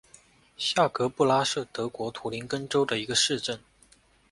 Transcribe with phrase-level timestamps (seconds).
[0.57, 3.59] 下格布拉是德国图林根州的一个市镇。